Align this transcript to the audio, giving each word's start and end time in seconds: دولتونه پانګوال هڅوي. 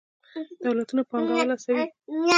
دولتونه 0.63 1.01
پانګوال 1.09 1.47
هڅوي. 1.53 1.83